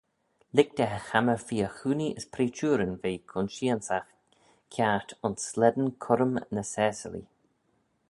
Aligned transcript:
Lhig 0.59 0.69
da 0.77 0.85
chammah 1.07 1.41
fir-choonee 1.49 2.15
as 2.21 2.25
preaçhooryn 2.33 2.93
ve 3.01 3.11
dy 3.15 3.21
consheansagh 3.33 4.09
kiart 4.71 5.09
ayns 5.25 5.41
slane 5.51 5.87
currym 6.05 6.33
ny 6.55 6.63
Saasilee. 6.73 7.27